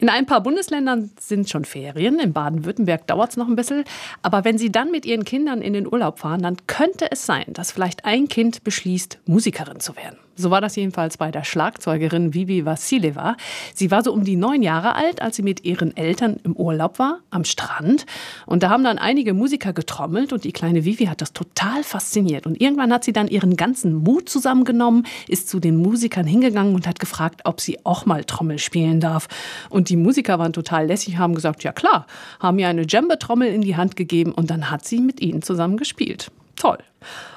[0.00, 2.20] In ein paar Bundesländern sind schon Ferien.
[2.20, 3.82] In Baden-Württemberg dauert es noch ein bisschen.
[4.22, 7.46] Aber wenn Sie dann mit Ihren Kindern in den Urlaub fahren, dann könnte es sein,
[7.48, 10.18] dass vielleicht ein Kind beschließt, Musikerin zu werden.
[10.38, 13.36] So war das jedenfalls bei der Schlagzeugerin Vivi Vassileva.
[13.74, 17.00] Sie war so um die neun Jahre alt, als sie mit ihren Eltern im Urlaub
[17.00, 18.06] war, am Strand.
[18.46, 22.46] Und da haben dann einige Musiker getrommelt und die kleine Vivi hat das total fasziniert.
[22.46, 26.86] Und irgendwann hat sie dann ihren ganzen Mut zusammengenommen, ist zu den Musikern hingegangen und
[26.86, 29.26] hat gefragt, ob sie auch mal Trommel spielen darf.
[29.70, 32.06] Und die Musiker waren total lässig, haben gesagt, ja klar,
[32.38, 35.76] haben ihr eine Djembe-Trommel in die Hand gegeben und dann hat sie mit ihnen zusammen
[35.76, 36.30] gespielt.
[36.58, 36.78] Toll.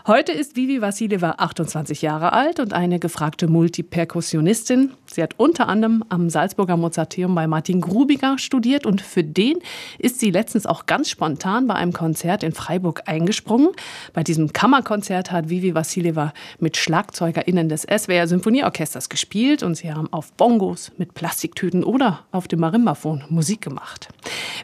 [0.07, 4.94] Heute ist Vivi Vassileva 28 Jahre alt und eine gefragte Multiperkussionistin.
[5.05, 9.59] Sie hat unter anderem am Salzburger Mozarteum bei Martin Grubiger studiert und für den
[9.99, 13.70] ist sie letztens auch ganz spontan bei einem Konzert in Freiburg eingesprungen.
[14.13, 20.11] Bei diesem Kammerkonzert hat Vivi Vassileva mit SchlagzeugerInnen des SWR Symphonieorchesters gespielt und sie haben
[20.11, 24.08] auf Bongos mit Plastiktüten oder auf dem Marimbafon Musik gemacht.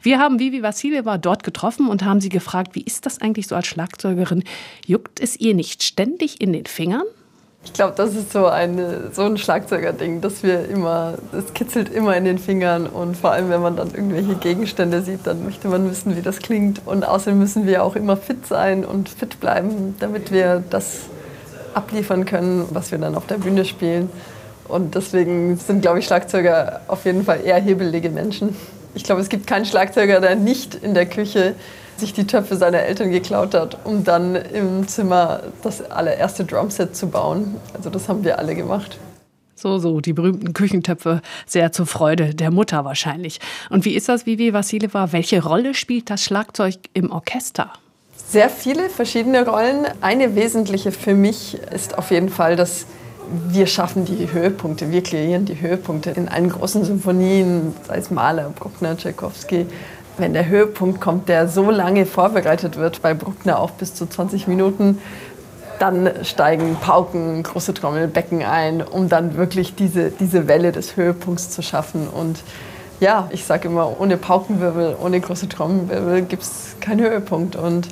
[0.07, 3.57] Wir haben Vivi Vassileva dort getroffen und haben sie gefragt, wie ist das eigentlich so
[3.57, 4.41] als Schlagzeugerin?
[4.85, 7.03] Juckt es ihr nicht ständig in den Fingern?
[7.65, 12.15] Ich glaube, das ist so, eine, so ein Schlagzeugerding, dass wir immer, es kitzelt immer
[12.15, 15.91] in den Fingern und vor allem, wenn man dann irgendwelche Gegenstände sieht, dann möchte man
[15.91, 16.87] wissen, wie das klingt.
[16.87, 21.01] Und außerdem müssen wir auch immer fit sein und fit bleiben, damit wir das
[21.73, 24.09] abliefern können, was wir dann auf der Bühne spielen.
[24.69, 28.55] Und deswegen sind, glaube ich, Schlagzeuger auf jeden Fall eher hebelige Menschen.
[28.97, 31.53] Ich glaube, es gibt keinen Schlagzeuger, der nicht in der Küche
[31.97, 37.07] sich die Töpfe seiner Eltern geklaut hat, um dann im Zimmer das allererste Drumset zu
[37.07, 37.57] bauen.
[37.75, 38.97] Also das haben wir alle gemacht.
[39.53, 43.39] So, so, die berühmten Küchentöpfe, sehr zur Freude der Mutter wahrscheinlich.
[43.69, 45.11] Und wie ist das, Vivi Vassileva?
[45.11, 47.71] Welche Rolle spielt das Schlagzeug im Orchester?
[48.15, 49.85] Sehr viele verschiedene Rollen.
[50.01, 52.87] Eine wesentliche für mich ist auf jeden Fall, dass
[53.49, 58.49] wir schaffen die Höhepunkte, wir kreieren die Höhepunkte in allen großen Symphonien, sei es Mahler,
[58.49, 59.65] Bruckner, Tchaikovsky,
[60.17, 64.47] wenn der Höhepunkt kommt, der so lange vorbereitet wird, bei Bruckner auch bis zu 20
[64.47, 64.99] Minuten,
[65.79, 71.61] dann steigen Pauken, große Trommelbecken ein, um dann wirklich diese, diese Welle des Höhepunkts zu
[71.61, 72.07] schaffen.
[72.07, 72.39] Und
[72.99, 77.55] ja, ich sage immer, ohne Paukenwirbel, ohne große Trommelwirbel gibt es keinen Höhepunkt.
[77.55, 77.87] Und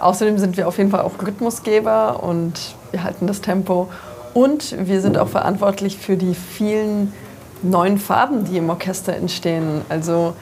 [0.00, 3.88] außerdem sind wir auf jeden Fall auch Rhythmusgeber und wir halten das Tempo.
[4.34, 7.12] Und wir sind auch verantwortlich für die vielen
[7.62, 9.82] neuen Farben, die im Orchester entstehen.
[9.88, 10.34] Also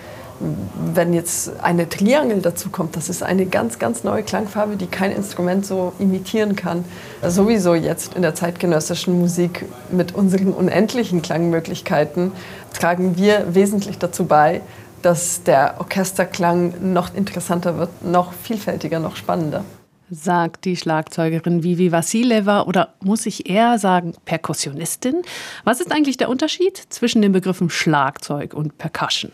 [0.95, 5.13] wenn jetzt eine Triangel dazu kommt, das ist eine ganz, ganz neue Klangfarbe, die kein
[5.13, 6.85] Instrument so imitieren kann.
[7.23, 12.33] Sowieso jetzt in der zeitgenössischen Musik mit unseren unendlichen Klangmöglichkeiten
[12.73, 14.63] tragen wir wesentlich dazu bei,
[15.03, 19.65] dass der Orchesterklang noch interessanter wird, noch vielfältiger, noch spannender.
[20.13, 25.23] Sagt die Schlagzeugerin Vivi Vassileva oder muss ich eher sagen Perkussionistin?
[25.63, 29.31] Was ist eigentlich der Unterschied zwischen den Begriffen Schlagzeug und Percussion?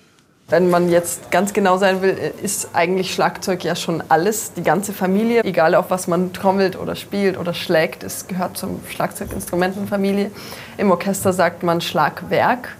[0.48, 4.92] Wenn man jetzt ganz genau sein will, ist eigentlich Schlagzeug ja schon alles, die ganze
[4.92, 5.42] Familie.
[5.44, 10.30] Egal auf was man trommelt oder spielt oder schlägt, es gehört zum Schlagzeuginstrumentenfamilie.
[10.76, 12.76] Im Orchester sagt man Schlagwerk.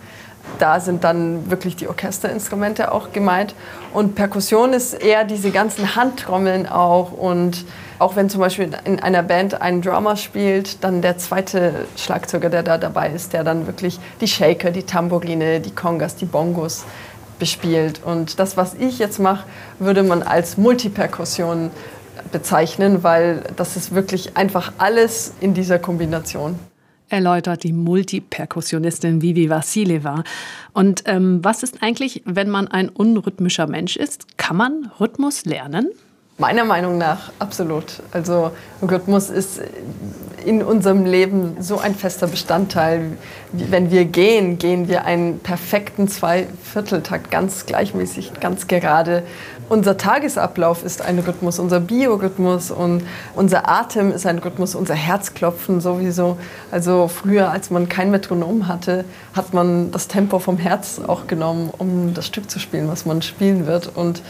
[0.59, 3.55] Da sind dann wirklich die Orchesterinstrumente auch gemeint.
[3.93, 7.13] Und Perkussion ist eher diese ganzen Handtrommeln auch.
[7.13, 7.65] Und
[7.99, 12.63] auch wenn zum Beispiel in einer Band ein Drummer spielt, dann der zweite Schlagzeuger, der
[12.63, 16.85] da dabei ist, der dann wirklich die Shaker, die Tambourine, die Congas, die Bongos
[17.39, 18.01] bespielt.
[18.05, 19.47] Und das, was ich jetzt mache,
[19.79, 21.71] würde man als Multiperkussion
[22.33, 26.59] bezeichnen, weil das ist wirklich einfach alles in dieser Kombination.
[27.09, 30.25] Erläutert die Multiperkussionistin Vivi Vassileva.
[30.73, 34.39] Und ähm, was ist eigentlich, wenn man ein unrhythmischer Mensch ist?
[34.39, 35.89] Kann man Rhythmus lernen?
[36.39, 38.03] Meiner Meinung nach absolut.
[38.13, 38.51] Also
[38.83, 39.59] Rhythmus ist
[40.45, 43.17] in unserem Leben so ein fester Bestandteil.
[43.53, 49.23] Wenn wir gehen, gehen wir einen perfekten Zweivierteltakt, ganz gleichmäßig, ganz gerade.
[49.69, 53.03] Unser Tagesablauf ist ein Rhythmus, unser Biorhythmus und
[53.35, 56.37] unser Atem ist ein Rhythmus, unser Herzklopfen sowieso.
[56.71, 61.71] Also früher, als man kein Metronom hatte, hat man das Tempo vom Herz auch genommen,
[61.77, 63.91] um das Stück zu spielen, was man spielen wird.
[63.95, 64.23] Und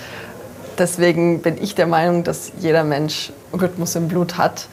[0.78, 4.68] Deswegen bin ich der Meinung, dass jeder Mensch Rhythmus im Blut hat.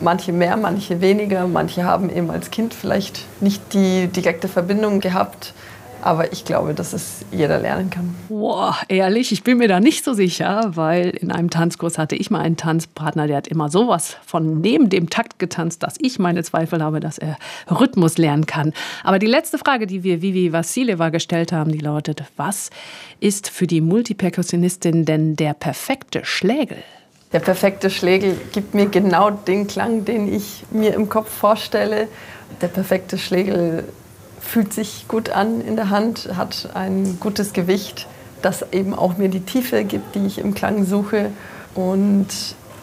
[0.00, 1.46] Manche mehr, manche weniger.
[1.48, 5.52] Manche haben eben als Kind vielleicht nicht die direkte Verbindung gehabt
[6.02, 8.14] aber ich glaube, dass es jeder lernen kann.
[8.28, 12.30] Boah, ehrlich, ich bin mir da nicht so sicher, weil in einem Tanzkurs hatte ich
[12.30, 16.42] mal einen Tanzpartner, der hat immer sowas von neben dem Takt getanzt, dass ich meine
[16.42, 17.36] Zweifel habe, dass er
[17.70, 18.72] Rhythmus lernen kann.
[19.04, 22.70] Aber die letzte Frage, die wir Vivi Vassileva gestellt haben, die lautet, was
[23.20, 26.78] ist für die Multiperkussionistin denn der perfekte Schlägel?
[27.32, 32.08] Der perfekte Schlägel gibt mir genau den Klang, den ich mir im Kopf vorstelle.
[32.60, 33.84] Der perfekte Schlägel
[34.40, 38.06] fühlt sich gut an in der Hand, hat ein gutes Gewicht,
[38.42, 41.30] das eben auch mir die Tiefe gibt, die ich im Klang suche.
[41.74, 42.28] Und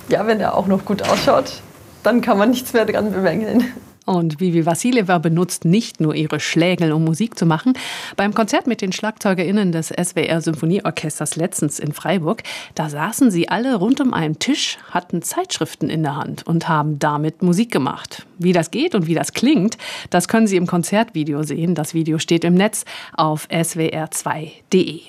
[0.10, 1.62] ja, wenn er auch noch gut ausschaut,
[2.04, 3.66] dann kann man nichts mehr dran bemängeln.
[4.08, 7.74] Und Vivi Vassileva benutzt nicht nur ihre Schlägel, um Musik zu machen.
[8.16, 12.44] Beim Konzert mit den SchlagzeugerInnen des SWR Symphonieorchesters letztens in Freiburg,
[12.74, 17.00] da saßen sie alle rund um einen Tisch, hatten Zeitschriften in der Hand und haben
[17.00, 18.26] damit Musik gemacht.
[18.38, 19.78] Wie das geht und wie das klingt,
[20.10, 21.76] das können Sie im Konzertvideo sehen.
[21.76, 25.02] Das Video steht im Netz auf swr2.de.